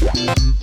[0.00, 0.59] Thank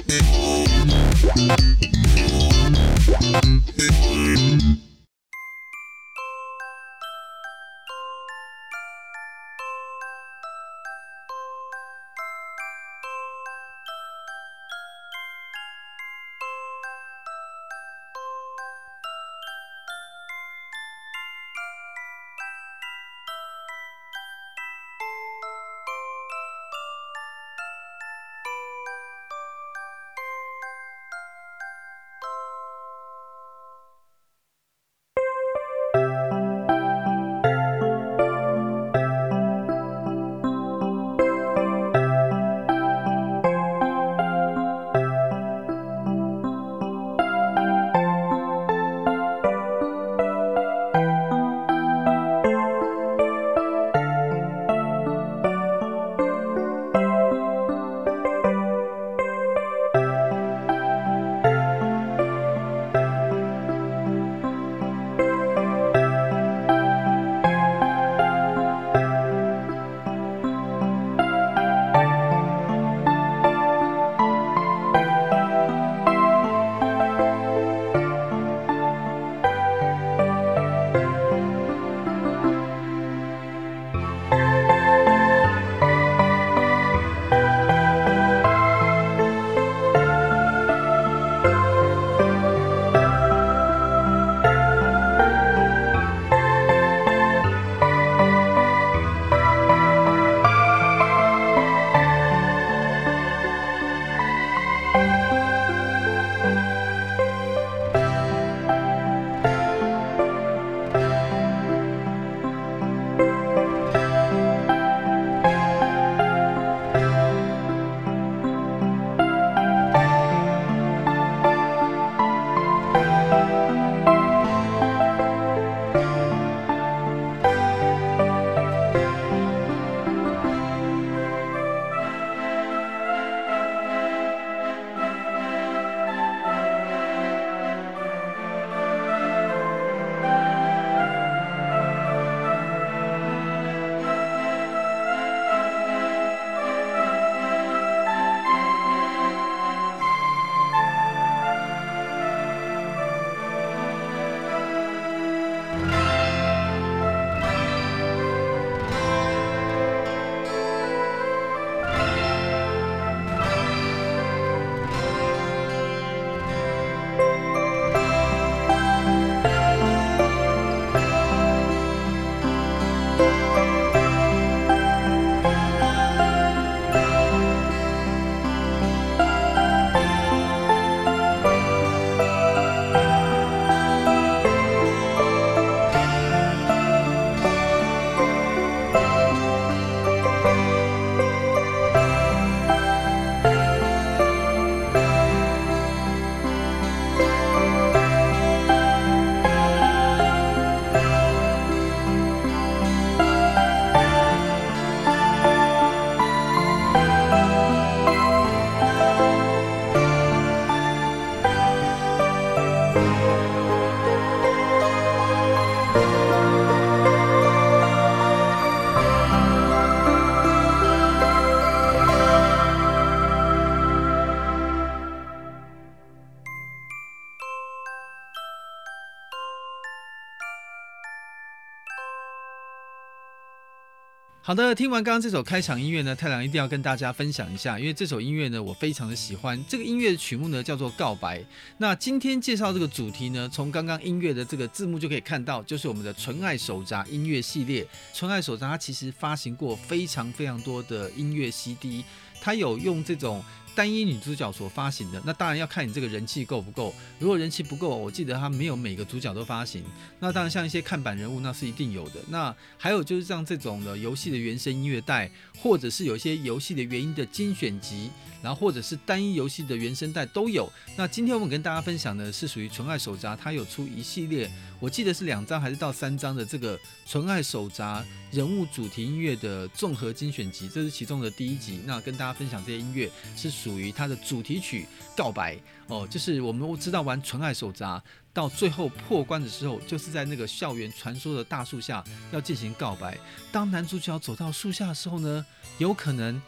[234.48, 239.62] 好的，听完刚刚这首开场音乐呢，太郎一定要跟大家分享一下，因为这首音乐呢，我非常的喜欢。
[239.68, 241.40] 这个音乐的曲目呢，叫做《告白》。
[241.80, 247.86] 那今天介绍这个主题呢，从刚刚音乐的这个字幕就可以看到，就是我们的纯爱手札音乐系列。
[248.14, 252.06] 纯爱手札它其实发行过非常非常多的音乐 CD，
[252.40, 253.44] 它有用这种。
[253.78, 256.92] 单一女主角所发行的，那当然要看你这个人气够不够。
[257.20, 259.84] 如果人气不够，我记得他没有每个主角都发行。
[260.20, 262.16] 那当然像一些看板人物，那是一定有的。
[262.30, 265.30] 那还有就是像这种的游戏的原声音乐带，
[265.60, 268.10] 或者是有一些游戏的原音的精选集，
[268.42, 270.68] 然后或者是单一游戏的原声带都有。
[270.96, 274.50] 那今天我们跟大家分享的是属于纯爱手札，它有出一系列。
[274.80, 281.80] 我记得是两张还是到三张的这个纯爱手札人物主题音乐的综合精选集，这是其中的第一集。
[281.86, 284.86] 那跟大家分享这些音乐是属于它的主题曲
[285.18, 285.56] 《告白》
[285.88, 288.02] 哦，就是我们知道玩纯爱手札
[288.34, 293.18] 到最后破关的时候，就是在那个校园传说的大树下要进行告白。
[293.52, 295.44] 当男主角走到树下的时候呢，
[295.80, 296.40] 有可能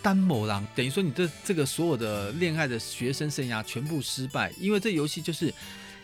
[0.00, 5.52] 单某狼，等于说你的这个所有的恋爱的学生生涯全部失败，因为这游戏就是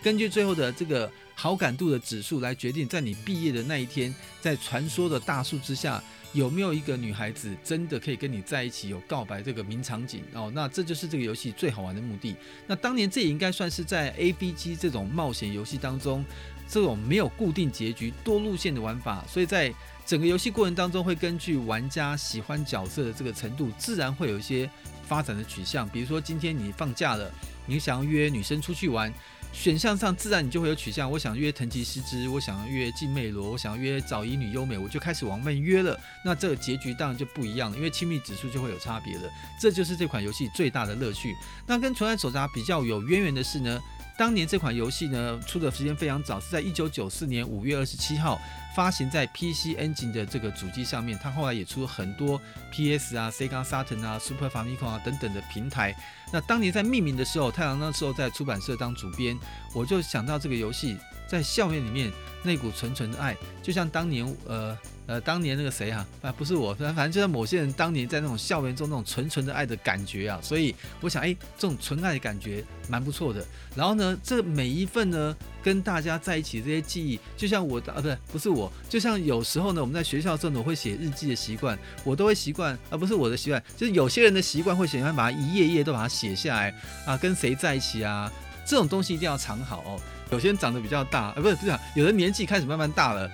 [0.03, 1.09] 根据最后的这个
[1.41, 5.99] 好感度的指数来决定，在你毕业的那一天，在传说的大树之下，
[6.33, 10.51] 有没有一个女孩子真的可以跟你在一起，有告白这个名场景哦？
[10.53, 12.35] 那这就是这个游戏最好玩的目的。
[12.67, 16.23] 那当年这也应该算是在 A B G 这种冒险游戏当中，
[16.67, 19.73] 这种没有固定结局、多路线的玩法，所以在。
[20.03, 24.69] 整个游戏过程当中，会根据玩家喜欢角色的这个程度，自然会有一些
[25.07, 25.87] 发展的取向。
[25.87, 27.31] 比如说，今天你放假了，
[27.65, 29.13] 你想要约女生出去玩，
[29.53, 31.09] 选项上自然你就会有取向。
[31.09, 35.97] 我想约藤崎诗之，我想要约静魅罗，我想要约早乙女优美，我就开始往外约了。
[36.25, 39.29] 那这个结局当然就不一样了，因为亲密指数就会有差别了。
[39.59, 41.35] 这就是这款游戏最大的乐趣。
[41.67, 43.79] 那跟纯爱手札比较有渊源的是呢，
[44.17, 48.39] 当年这款游戏呢出的时间非常早，是在一九九四年五月二十七号。
[48.75, 52.41] 发行在 PC Engine 的这个主机上面，它后来也出了很多
[52.71, 55.95] PS 啊、Sega Saturn 啊、Super Famicom 啊等等的平台。
[56.31, 59.37] 那当年在命名的时候，太郎那时候在出版社当主编，
[59.73, 60.97] 我就想到这个游戏
[61.27, 62.11] 在校园里面
[62.43, 64.77] 那股纯纯的爱，就像当年呃。
[65.07, 73.45] 呃，当年那个谁啊，啊，不是我，反正就是某些人当年在那种校园中那种纯纯的爱的感觉啊，所以我想，哎，这种纯爱的感觉蛮不错的。
[73.75, 86.73] 然后呢，这每一份呢，跟大家在一起这些记忆，就像我啊，不是，不是我，就像有时候呢，我们在学校的时候，我会写日记的习惯，我都会习惯，而不是我的习惯，就是有些人的习惯会喜欢把它一页页都把它写下来
[87.05, 88.31] 啊，跟谁在一起啊，
[88.65, 89.99] 这种东西一定要藏好哦。
[90.31, 93.29] 有些人长得比较大，啊，不是不是，有的年纪开始慢慢大了。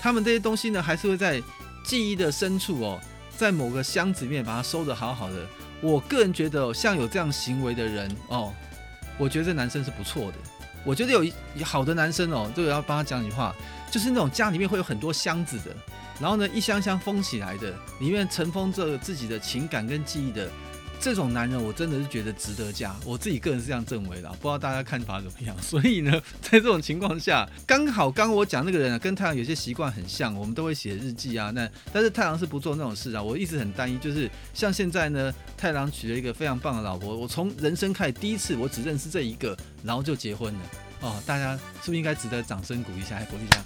[0.00, 1.42] 他们这些东西呢，还是会在
[1.84, 3.00] 记忆的深处哦，
[3.36, 5.46] 在某个箱子里面把它收得好好的。
[5.82, 8.52] 我个人觉得，像有这样行为的人哦，
[9.18, 10.38] 我觉得这男生是不错的。
[10.84, 13.54] 我觉得有好的男生哦，这个要帮他讲几句话，
[13.90, 15.76] 就是那种家里面会有很多箱子的，
[16.18, 20.50] 然后呢，一箱箱封起来的，里面尘封着自己的情感跟记忆的。
[21.00, 22.94] 这种男人，我真的是觉得值得嫁。
[23.06, 25.56] 我自己个人是这样认为的，不知道大家看法怎么样。
[25.62, 26.12] 所以呢，
[26.42, 31.50] 在这种情况下，刚好刚我讲那个人啊，跟太郎有些习惯很像，我们都会写日记啊。
[31.52, 33.22] 那但是太郎是不做那种事啊。
[33.22, 37.16] 我一直很担忧，就是像现在呢，太郎娶了一个非常棒的老婆。
[37.16, 40.60] 我从人生开始第一次，我只认识这一个，然后就结婚了。
[41.00, 43.16] 哦，大家是不是应该值得掌声鼓励一下？
[43.16, 43.64] 来鼓励一下。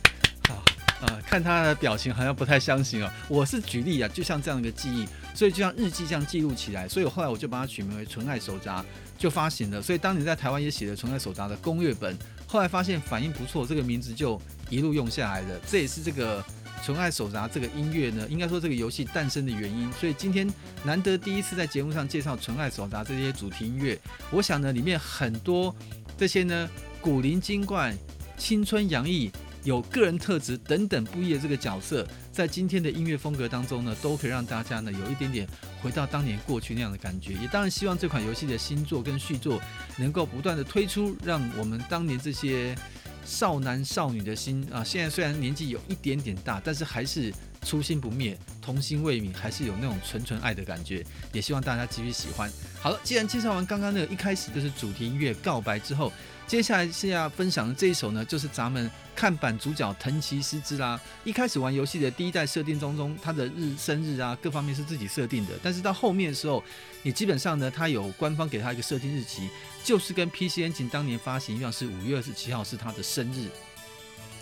[0.49, 0.63] 好
[1.05, 3.11] 啊，看他的表情好像不太相信哦。
[3.29, 6.89] 我是举例啊，就像这样一个记忆，所以就像日记这样记录起来。
[6.89, 8.81] 所以后来我就把它取名为《纯爱手札》，
[9.19, 9.83] 就发行了。
[9.83, 12.17] 所以当你在台湾也写了《纯爱手札》的攻略本，
[12.47, 14.41] 后来发现反应不错，这个名字就
[14.71, 15.61] 一路用下来了。
[15.67, 16.41] 这也是这个
[16.85, 19.93] 《纯爱手札》这个音乐呢，应该说这个游戏诞生的原因。
[19.93, 20.51] 所以今天
[20.85, 23.99] 难得第一次在节目上介绍《纯爱手札》这些主题音乐，
[24.31, 25.75] 我想呢，里面很多
[26.17, 27.95] 这些呢古灵精怪、
[28.39, 29.31] 青春洋溢。
[29.65, 35.49] 有个人特质等等不一的这个角色，在今天的音乐风格当中呢，都可以让大家呢有一点点
[35.83, 37.33] 回到当年过去那样的感觉。
[37.33, 39.61] 也当然希望这款游戏的新作跟续作
[39.97, 42.77] 能够不断的推出，让我们当年这些
[43.25, 47.33] 少男少女的心啊，现在虽然年纪有一点点大，但是还是
[47.65, 51.05] 初心不灭，童心未泯，还是有那种纯纯爱的感觉。
[51.33, 52.51] 也希望大家继续喜欢。
[52.81, 56.13] 好了，既然介绍完刚刚那个一开始就是主题音乐《告白》之后。
[56.47, 61.01] 接下来是要分享的这一首呢，就是咱们看板主角藤崎诗织啦。
[61.25, 65.55] 一开始玩游戏的第一代设定当中，他的日生日啊，各方面是自己设定的。
[65.63, 66.63] 但是到后面的时候，
[67.03, 69.49] 你基本上呢，他有官方给他一个设定日期，
[69.83, 73.49] 就是跟 PC Engine 当年发行一样，是五月二十七号是他的生日。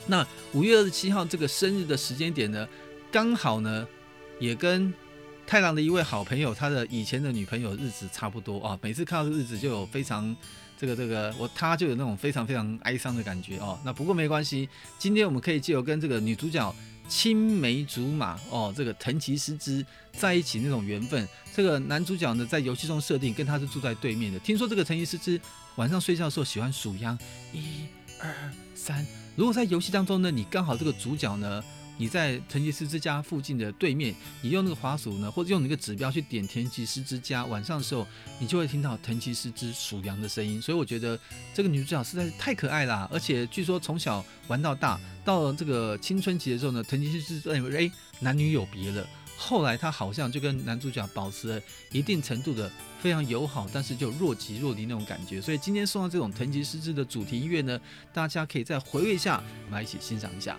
[0.08, 2.68] 那五月二十七号这个生日的时间点呢，
[3.12, 3.86] 刚好呢，
[4.40, 4.92] 也跟
[5.46, 8.78] 太郎的一位好朋友他的以前的女朋友日子差不多啊。
[8.80, 10.34] 每次看到这日子，就有非常。
[10.78, 13.78] 这个这个我他就有那种非常非常哀伤的感觉哦。
[13.84, 16.74] 那不过没关系，今天我们可以借由跟这个女主角
[17.06, 21.28] 青梅竹马哦，这个藤崎诗织在一起那种缘分。
[21.54, 24.38] 这个男主角呢，在游戏中设定跟他是住在对面的。
[24.40, 25.40] 听说这个藤崎诗织
[25.76, 27.16] 晚上睡觉的时候喜欢数羊，
[27.52, 27.84] 一、
[28.18, 28.34] 二、
[28.74, 29.06] 三。
[29.36, 31.62] 如果在游戏当中呢，你刚好这个主角呢。
[32.02, 38.04] 你在藤吉斯之家附近的对面，你用那个滑鼠呢，或者用那个指标去点藤吉斯之家，晚上的时候
[38.40, 40.60] 你就会听到藤崎诗织数羊的声音。
[40.60, 41.16] 所以我觉得
[41.54, 49.06] 这个女主角实在是太可爱啦，而且据说从小玩到大，到了这个青春期的时候呢，藤崎诗织认为哎男女有别了。
[49.36, 52.68] 后来她好像就跟男主角保持了一定程度的
[53.00, 55.40] 非常友好，但是就若即若离那种感觉。
[55.40, 57.80] 所以今天送到这种藤吉诗织的主题音乐呢，
[58.12, 60.58] 大家可以再回味一下，我们来一起欣赏一下。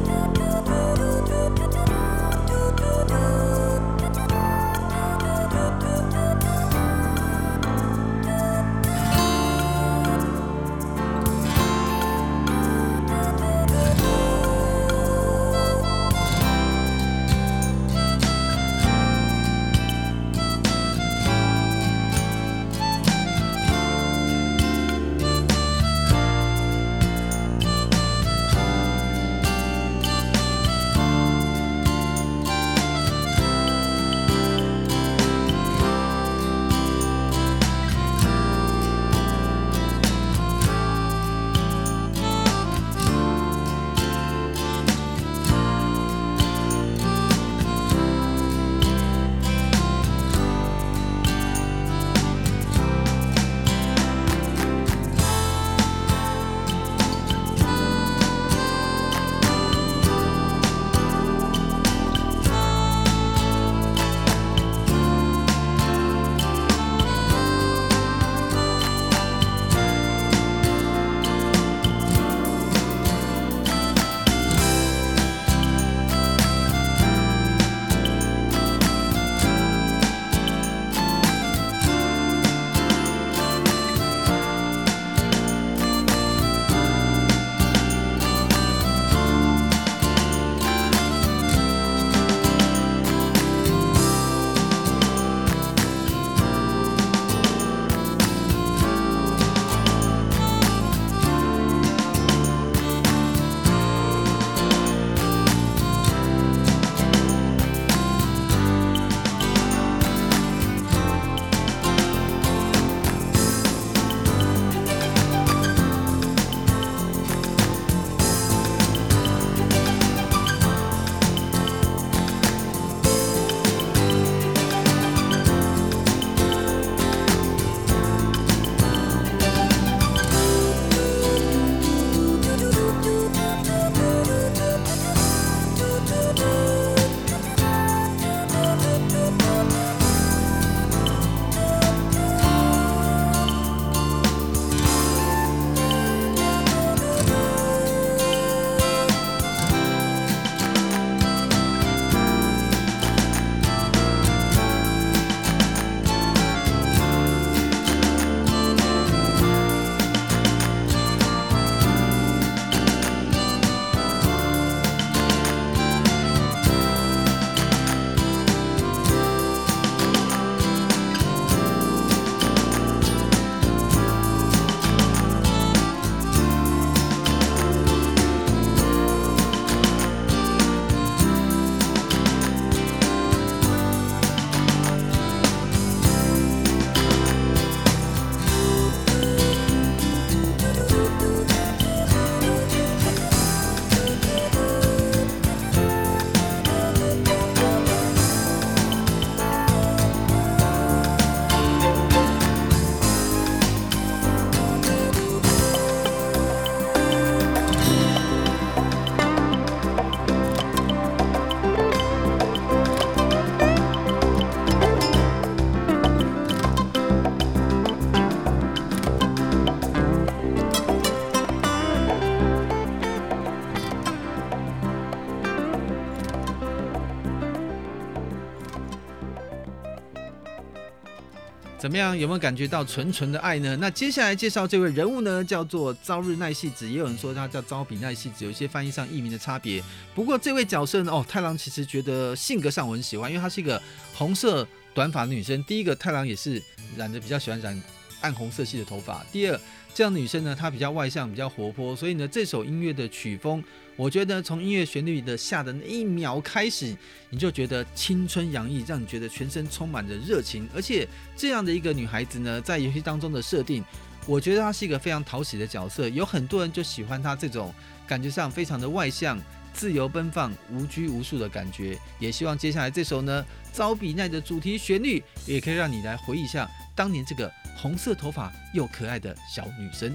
[231.91, 232.17] 怎么样？
[232.17, 233.75] 有没有感觉到纯纯的爱呢？
[233.75, 239.83] 那接下来介绍这位人物呢，叫做朝日奈希子，也有人说他叫朝比奈希子，有一些翻译上译名的差别。
[240.15, 243.81] 不过这位角色呢，哦，太郎其实觉得性格上我很喜欢，因为她是一个
[244.13, 245.61] 红色短发的女生。
[245.65, 246.63] 第一个，太郎也是
[246.95, 247.77] 染的比较喜欢染
[248.21, 249.23] 暗红色系的头发。
[249.31, 249.59] 第二，
[249.93, 253.63] 这样的女生呢，她比较外向，比较活泼，所以呢，这首音乐的曲风。
[253.97, 256.95] 我觉得从音乐旋律的下的那一秒开始，
[257.29, 260.67] 你就觉得青春洋溢，让你觉得全身充满着热情。
[260.73, 263.83] 而且这样的一个女孩子呢，在游戏当中的设定，
[264.25, 266.07] 我觉得她是一个非常讨喜的角色。
[266.09, 267.71] 有很多人就喜欢她这种
[268.07, 269.39] 感觉上非常的外向、
[269.73, 271.95] 自由奔放、无拘无束的感觉。
[272.17, 277.51] 也希望接下来这首呢，招比奈的主题旋律，也可以让你来回忆一下当年这个
[277.81, 280.13] 红色头发又可爱的小女生。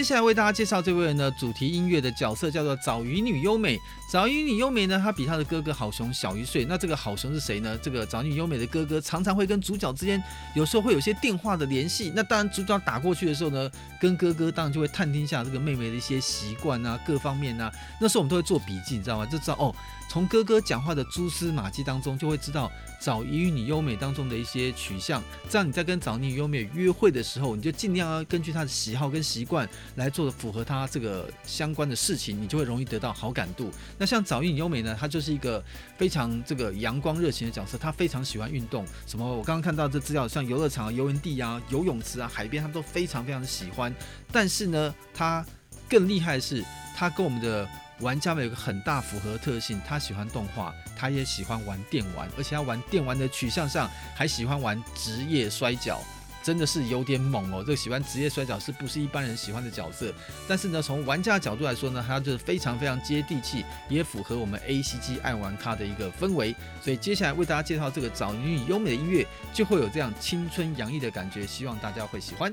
[0.00, 3.78] 接下来为大家介绍这位呢，主题音乐的角色叫做早乙女优美。
[4.10, 6.64] 早乙女优美呢，她比她的哥哥好熊小一岁。
[6.64, 7.78] 那这个好熊是谁呢？
[7.82, 10.22] 这个早乙女优美的哥哥常常会跟主角之间
[10.54, 12.10] 有时候会有些电话的联系。
[12.16, 17.70] 那当然，主角打过去的时候呢，跟哥哥当然就会探听一下这个妹妹的一些习惯啊，各方面啊。
[18.00, 19.26] 那时候我们都会做笔记，你知道吗？
[19.26, 19.74] 就知道哦。
[20.10, 22.68] 从哥哥讲话的蛛丝马迹当中，就会知道
[23.00, 25.22] 早乙女优美当中的一些取向。
[25.48, 33.70] 这样你在跟早乙女优美约会的时候，你就尽量要根据她的喜好跟习惯来做的符合她这个相关的事情，你就会容易得到好感度。
[33.98, 35.62] 那像早乙女优美呢，她就是一个
[35.96, 38.84] 非常这个阳光热情的角色，她非常喜欢运动。
[39.06, 39.24] 什么？
[39.24, 43.94] 我刚刚看到这资料，像游乐场啊、游园地啊、游泳池啊、海边，她都非常非常的喜欢。
[44.32, 45.46] 但是呢，她
[45.88, 46.64] 更厉害的是，
[46.96, 47.68] 她跟我们的。
[48.00, 56.00] 玩家们有个很大符合特性，他喜欢动画，他也喜欢玩电玩，而且他玩电玩的取向上还喜欢玩职业摔角。
[56.42, 57.58] 真的是有点猛哦。
[57.58, 60.10] 这个喜欢职业摔角是不是一般人喜欢的角色？
[60.48, 66.56] 但是呢，从玩家的角度来说呢，他就是非常非常接地气，也符合我们 ACG 爱玩咖的一个氛围。
[66.82, 72.50] 所以接下来为大家介绍这个早年与优美的音乐，就会有这样青春洋溢的感觉，希望大家会喜欢。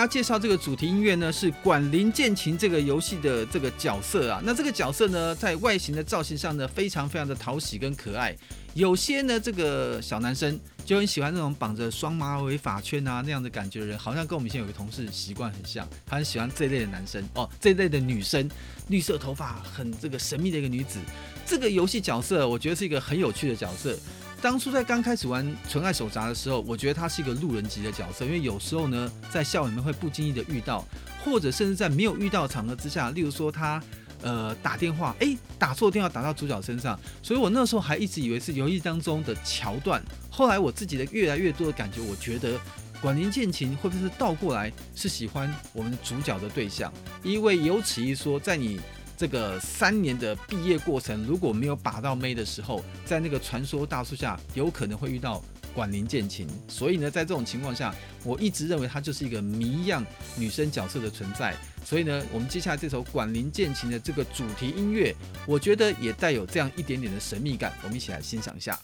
[0.00, 4.40] 要介绍这个主题音乐呢，是《管林剑琴》这个游戏的这个角色啊。
[4.42, 8.34] 那这个角色呢，在外形的造型上呢，非常非常的讨喜跟可爱。
[8.72, 18.48] 有些呢，这个小男生就很喜欢那种绑着双马尾发圈啊那样的感觉的人，好像跟我们以前有个同事习惯很像，他很喜欢这一类的男生哦，这一类的女生，
[18.88, 20.98] 绿色头发很这个神秘的一个女子。
[21.44, 23.98] 这个游戏角色，我觉得是一个很有趣的角色。
[24.42, 30.82] 当初在刚开始玩《纯爱手札》的时候，我觉得他是一个路人级的角色，因为有时候呢，在校园里面会不经意的遇到，
[31.22, 33.82] 或者甚至在没有遇到的场合之下，例如说他
[34.22, 40.02] 呃打电话，诶，打错电话打到主角身上，所以我那时候还一直以为是游戏当中的桥段。
[40.30, 42.56] 后来我自己的越来越多的感觉，我觉得
[43.02, 46.90] 《管林剑琴》会不会是倒过来是喜欢我们主角的对象？
[47.22, 48.80] 因为有此一说，在你。
[49.20, 56.48] 这个三年的毕业过程，如果没有把到妹的时候，在那个传说大树下，有可能会遇到管林剑琴。
[56.68, 60.02] 所以呢，在这种情况下，我一直认为她就是一个谜一样
[60.38, 61.54] 女生角色的存在。
[61.84, 65.14] 所以呢，我们接下来这首管林剑琴的这个主题音乐，
[65.46, 67.74] 我觉得也带有这样一点点的神秘感。
[67.82, 68.80] 我们一起来欣赏一下。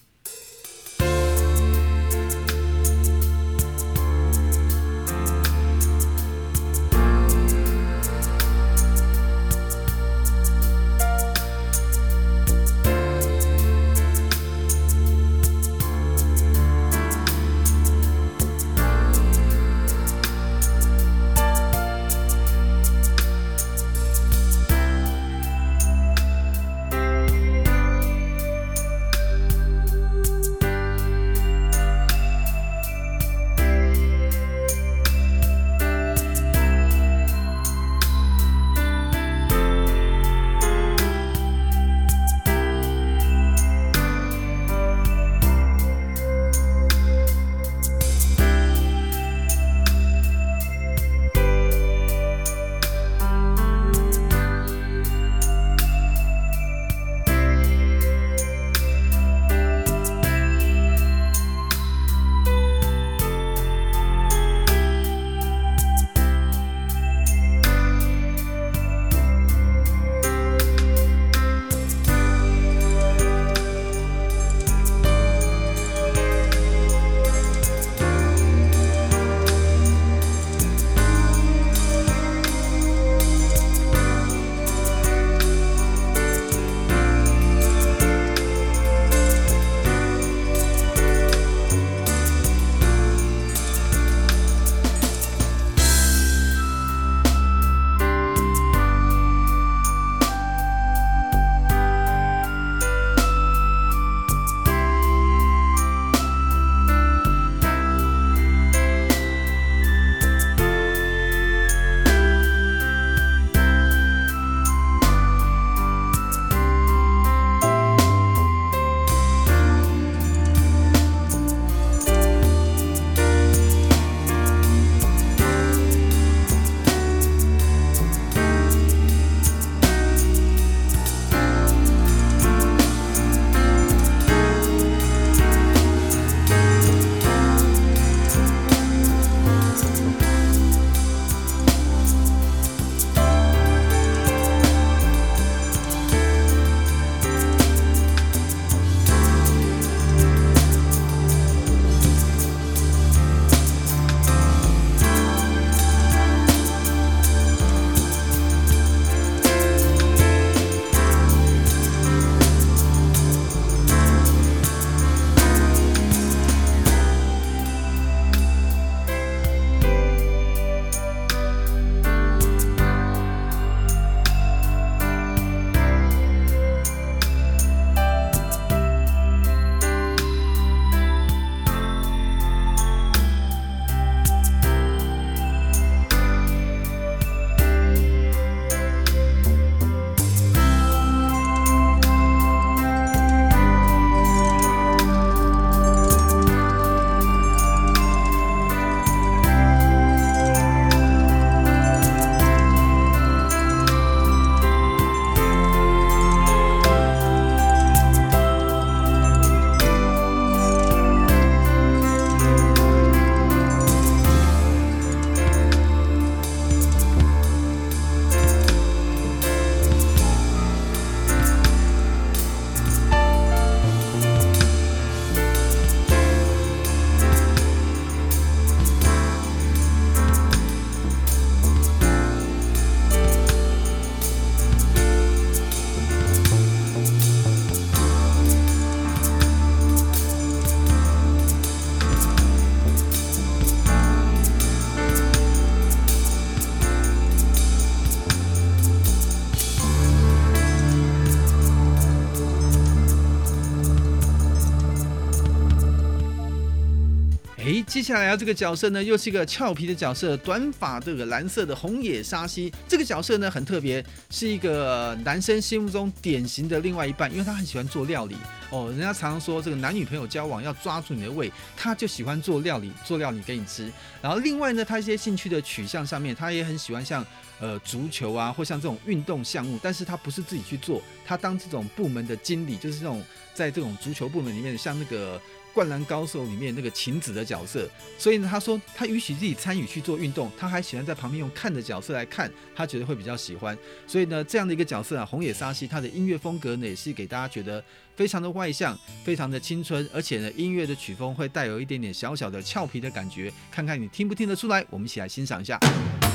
[258.07, 262.73] 接下来啊，这个角色呢，又是一个俏皮的角色，短发这个蓝色的红野沙希。
[262.87, 268.37] 这个角色呢很特别，是一个男生心目中典型的另外一半，因为他很喜欢做料理
[268.71, 268.89] 哦。
[268.91, 273.91] 人家常常说，这个男女朋友交往要抓住你的胃，他就喜欢做料理，做料理给你吃。
[274.23, 277.27] 然后另外呢，他一些兴趣的取向上面，他也很喜欢像
[277.61, 283.23] 呃足球啊，或像这种运动项目，但是他不是自己去做，他当这种部门的经理，就是这种
[283.55, 285.41] 在这种足球部门里面，像那个。
[285.77, 293.77] 灌篮高手里面那个晴子的角色，所以呢，他说他允许自己参与去做运动，他还喜欢在旁边用看的角色来看，他觉得会比较喜欢。
[294.07, 297.85] 所以呢，这样的一个角色啊，红野沙希，他的音乐风格呢，也是给大家觉得
[298.17, 304.83] 非常的外向，非常的青春，而且呢，音乐的曲风会带有一点点小小的俏皮的感觉，看看你听不听得出来？
[304.89, 305.79] 我们一起来欣赏一下。
[306.27, 306.35] 接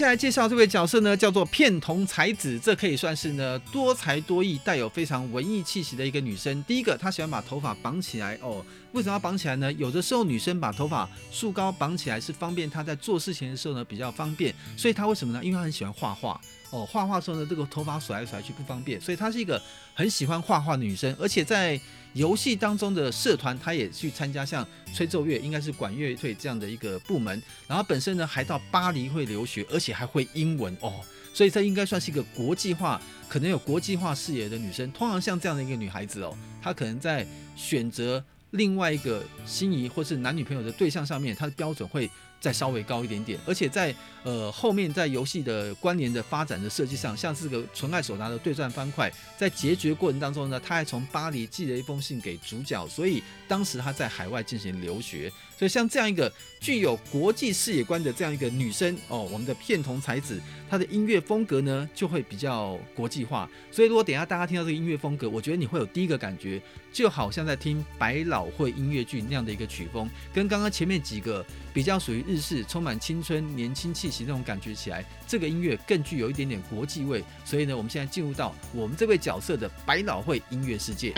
[0.00, 6.64] 下来介绍这位角色呢，叫做片桐彩子，这可以算是呢多才多艺、带有非常文艺气息的一个女生。
[6.64, 8.64] 第一个，她喜欢把头发绑起来哦。
[8.92, 9.70] 为什么要绑起来呢？
[9.74, 14.54] 有的时候女生把头发束高绑起来是方便她在做事情的时候呢比较方便。
[14.74, 15.44] 所以她为什么呢？
[15.44, 16.86] 因为她很喜欢画画哦。
[16.86, 19.60] 画画时候呢，这个头发甩来甩去不方便，所以她是一个
[19.92, 21.78] 很喜欢画画的女生，而且在。
[22.14, 27.40] 游戏当中的社团，他也去参加像吹奏乐，应该是管乐队这样的一个部门。
[27.68, 31.00] 然后本身呢，还到巴黎会留学，而且还会英文哦，
[31.32, 34.90] 所以这应该算是一个国际化，可能有国际化视野的女生。
[34.92, 42.10] 通常像这样的一个女孩子哦，她可能在选择另外一个心仪或是男女朋友的对象上面，她的标准会
[42.40, 66.58] 再稍微高一点点，而且在呃后面在游戏的关联的发展的设计上，像是个纯爱手拿的对战方块，在结局过程当中呢，他还从巴黎寄了一封信给主角，所以当时他在海外进行留学，所以像这样一个具有国际视野观的这样一个女生哦，我们的片桐才子，她的音乐风格呢就会比较国际化，所以如果等一下大家听到这个音乐风格，我觉得你会有第一个感觉，
[66.90, 71.44] 就好像在听百老汇音乐剧那样的一个曲风，跟刚刚前面几个
[71.74, 72.24] 比较属于。
[72.30, 77.24] 日式充满青春年轻气息那种感觉起来，这个音乐更具有一点点国际味。
[77.44, 81.12] 所以呢，我们现在进入到我们这位角色的百老汇音乐世界。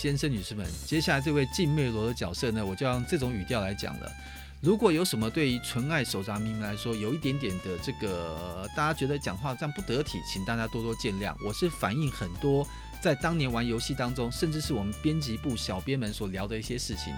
[0.00, 4.08] 先生、女士们，接下来这位静妹罗的角色呢，我就用这种语调来讲了。
[4.60, 11.34] 如果有什么对于纯爱手札迷们来说有一点点的这个，大家觉得讲话这样不得体，请大家多多见谅。
[11.44, 12.64] 我是反映很多
[13.00, 17.12] 在当年玩游戏当中，甚至是我们编辑部小编们所聊的一些事情。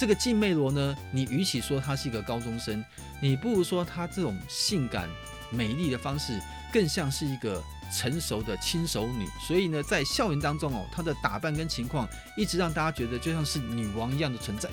[0.00, 2.82] 这个静妹罗呢，你与其说她是一个高中生，
[3.20, 5.06] 你不如说她这种性感
[5.50, 6.40] 美丽的方式，
[6.72, 7.62] 更像是一个。
[7.92, 14.68] 成熟的轻熟女，所以呢，在校园当中哦，她的打扮跟情况一直让大家觉得就像是女王一样的存在，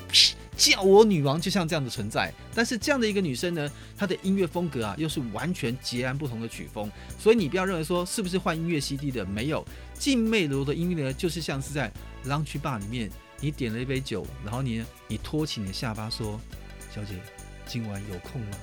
[0.56, 2.34] 叫我女王就像这样的存在。
[2.56, 6.90] 但是这样的一个女生呢，她的音乐风格啊，又是完全截然不同的曲风，
[7.20, 9.66] 所以你不要认为说是不是换音乐 CD 的，没有。
[9.94, 11.92] 静妹罗的音乐呢，就是像是在
[12.26, 13.12] Lounge Bar 里面，
[13.42, 16.40] 你点了一杯酒，然后你你托起你的下巴说
[16.96, 17.16] ：“小姐，
[17.68, 18.58] 今晚有空吗？”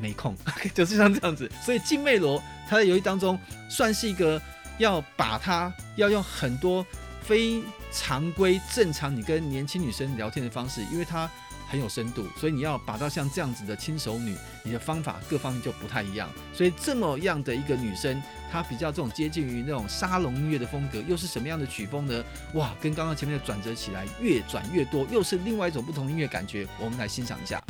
[0.00, 0.36] 没空，
[0.74, 1.50] 就是像这样子。
[1.64, 3.38] 所以静妹罗她在游戏当中
[3.68, 4.40] 算是一个
[4.78, 6.84] 要把她要用很多
[7.22, 11.30] 非常规正常你跟年轻女生聊天的方式，因为她
[11.68, 14.34] 很有深度，所以你要把到像这样子的轻熟女，
[14.64, 16.28] 你的方法各方面就不太一样。
[16.52, 18.20] 所以这么样的一个女生，
[18.50, 22.24] 她比较这种接近于那种沙龙音乐的风格，又是什么样的曲风呢？
[22.54, 26.66] 哇，跟刚刚前面的转折起来越转越多，又是另外一种不同音乐感觉。
[26.80, 27.62] 我们来欣赏一下。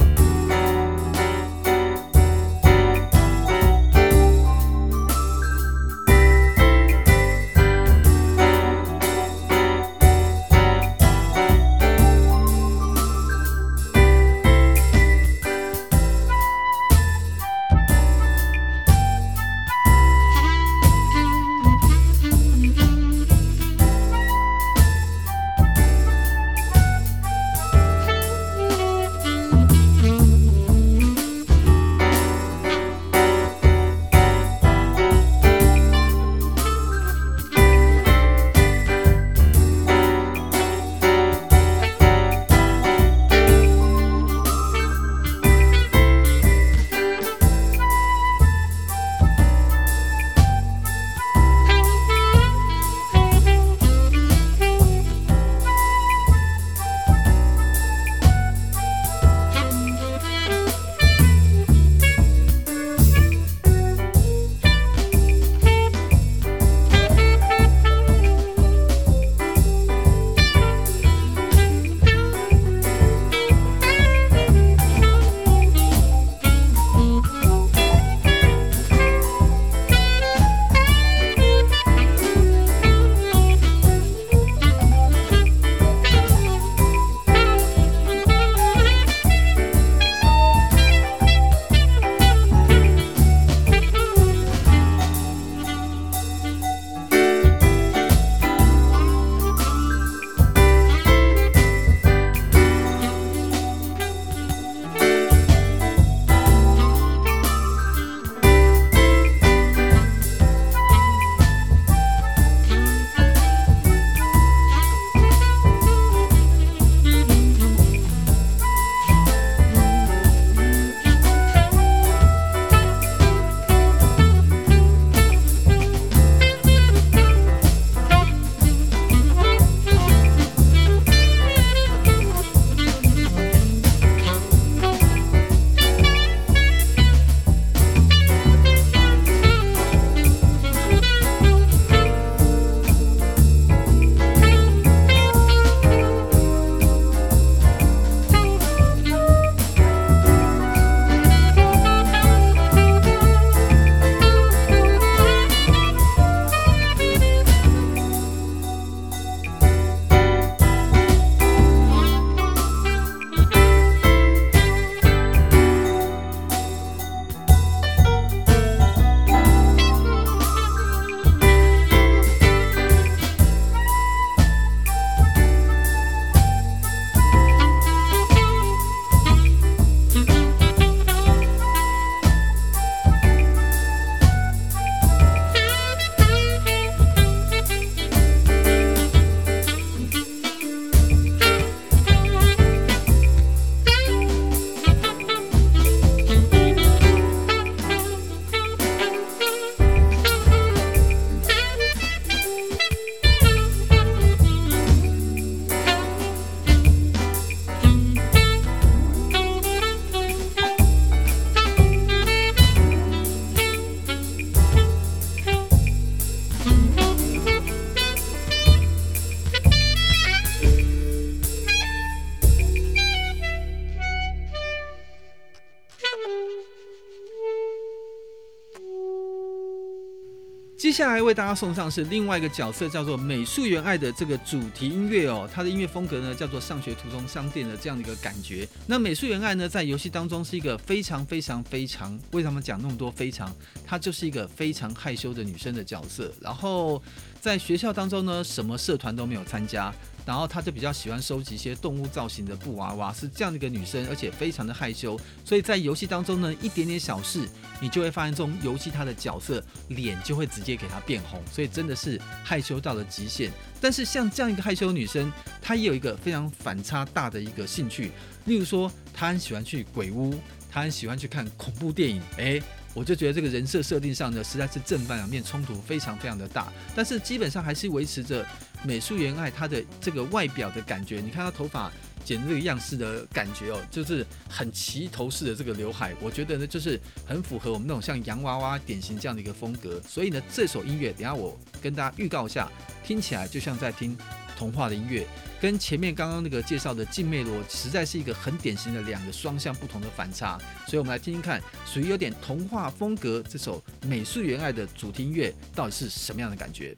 [230.91, 235.49] 接下来为大家送上是另外一个角色，叫做美术员爱的这个主题音乐哦。
[235.55, 238.67] 它的音乐风格呢，叫做上学途中商店的这样的一个感觉。
[238.89, 243.55] 那美术员爱呢，在游戏当中是一个非常非常非常，为什么讲那么多非常？
[243.87, 246.33] 她就是一个非常害羞的女生的角色。
[246.41, 247.01] 然后
[247.41, 249.95] 在学校当中呢，什么社团都没有参加。
[250.25, 255.19] 然后她就比较喜欢收集一些动物造型的布娃娃，是这样的一个女生，而且非常的害羞。
[255.45, 257.49] 所以在游戏当中呢，一点点小事，
[257.81, 263.51] 你就会发现这种游戏她的角色脸就会直接给她变红，所以真的是害羞到了极限。
[263.81, 268.13] 但是像这样一个害羞的女生，她也有一个非常反差大的一个兴趣，
[268.45, 270.35] 例如说她很喜欢去鬼屋，
[270.71, 272.63] 她很喜欢去看恐怖电影，诶。
[272.93, 278.45] 我就觉得这个人设设定上呢，实在是正反两面冲突非常非常的大，但是基本上还是维持着
[278.83, 281.21] 美素媛爱她的这个外表的感觉。
[281.21, 281.91] 你看她头发
[282.25, 290.01] 剪这个样式的感觉哦，就是很齐头式的这个刘海，我觉得呢就是很符合我们那种像洋娃娃典型这样的一个风格。
[290.09, 292.71] 所以呢，这首音乐等下我跟大家预告一下，
[293.05, 294.17] 听起来就像在听
[294.61, 295.27] 童话的音乐。
[295.59, 306.95] 跟前面刚刚那个介绍的静魅罗，实在是一个很典型的两个双向不同的反差，所以我们来听听看，属于有点童话风格这首美素媛爱的主题音乐到底是什么样的感觉。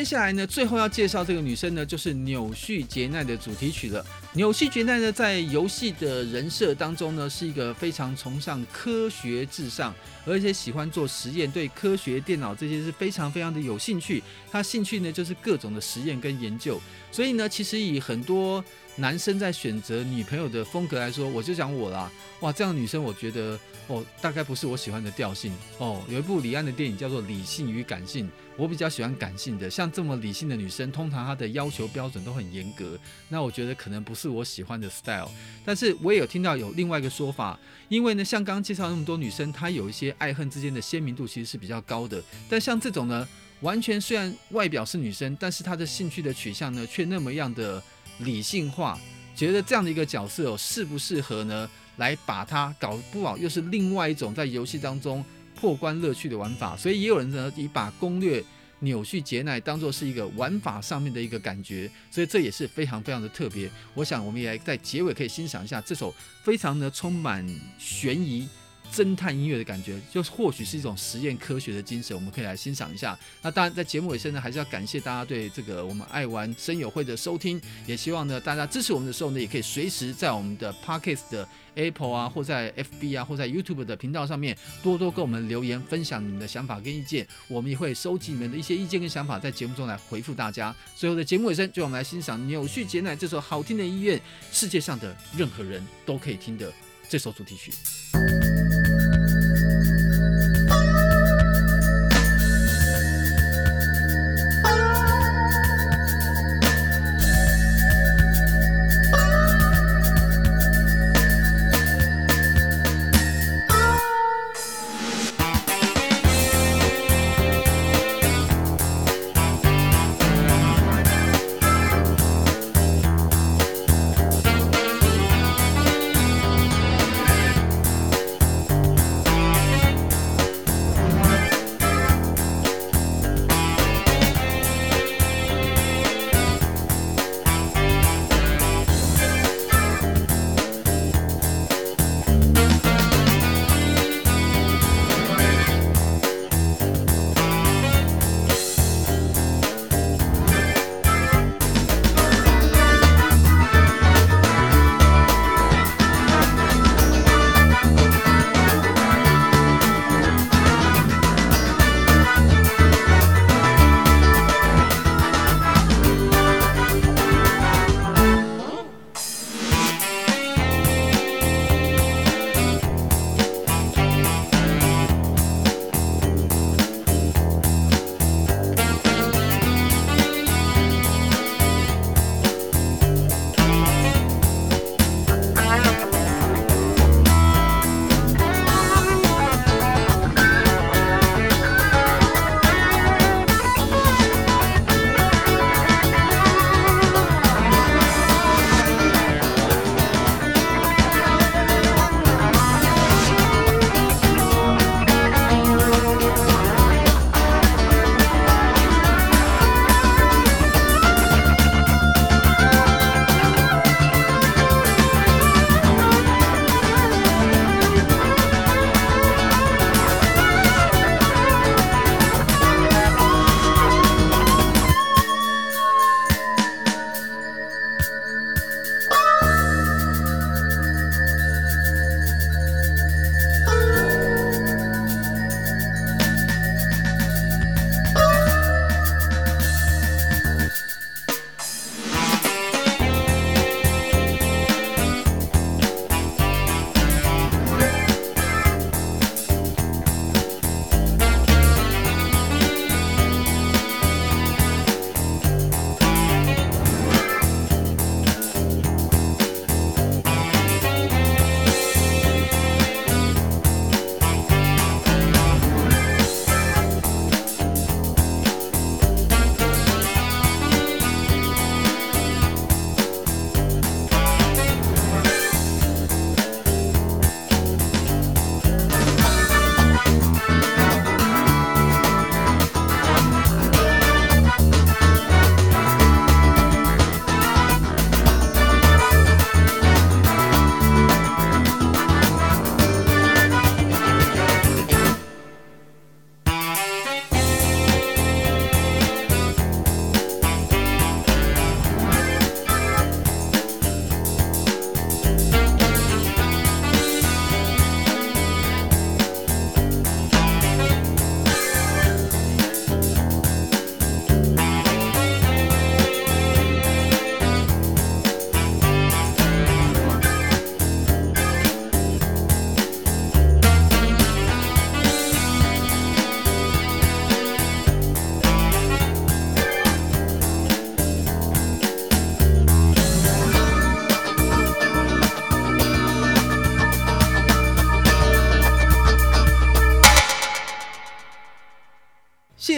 [0.00, 4.02] 接下来呢，最后要介绍这个女生呢，就是纽绪杰奈的主题曲了。
[4.32, 9.94] 纽绪杰奈呢，在游戏的人设当中呢，是一个非常崇尚科学至上，
[10.24, 14.22] 而且喜欢做实验，对科学、电脑这些是非常非常的有兴趣。
[14.50, 16.80] 她兴趣呢，就是各种的实验跟研究。
[17.12, 18.64] 所以呢，其实以很多
[18.96, 26.02] 男生在选择女朋友的风格来说，我就讲我啦，哇，这样的女生我觉得哦，大概不是我喜欢的调性哦。
[26.08, 28.26] 有一部李安的电影叫做《理性与感性》，
[28.60, 29.70] 我比较喜欢感性的。
[29.70, 32.98] 像这么理性的女生，通常她的要求标准都很严格，
[33.30, 35.30] 那我觉得可能不是我喜欢的 style。
[35.64, 37.58] 但是我也有听到有另外一个说法，
[37.88, 42.22] 因为呢，像刚刚介绍那么多女生，她有一些爱恨之间的鲜明度其实是比较高的。
[42.50, 43.26] 但像这种呢，
[43.62, 47.82] 完全虽然外表是女生，但是她的兴趣的取向呢，却那么样的
[48.18, 49.00] 理性化。
[49.34, 51.70] 觉得这样的一个角色哦，适不适合呢？
[51.96, 55.24] 来把它搞不好，又是另外一种在游戏当中
[55.60, 56.76] 破关乐趣的玩法。
[56.76, 58.42] 所以也有人呢，以把攻略
[58.80, 61.90] 扭曲劫难当做是一个玩法上面的一个感觉。
[62.10, 63.70] 所以这也是非常非常的特别。
[63.94, 67.46] 我想我们也在结尾可以欣赏一下这首非常的充满
[67.78, 68.48] 悬疑。
[68.92, 73.18] 侦探音乐的感觉，就或许是一种实验科学的精神，我们可以来欣赏一下。
[73.40, 90.74] 那当然，在节目尾声呢，还是要感谢大家对这个我们爱玩声友会的收听，也希望呢大家支持我们的时候呢，也可以随时在我们的 Podcast 的 Apple 啊，或在 FB 啊，或在 YouTube 的频道上面多多跟我们留言，分享你们的想法跟意见，我们也会收集你们的一些意见跟想法，在节目中来回复大家。
[90.96, 94.20] 最后的节目尾声，就让我们来欣赏纽绪杰奈这首好听的音乐，
[94.50, 96.72] 世界上的任何人都可以听的
[97.08, 97.72] 这首主题曲。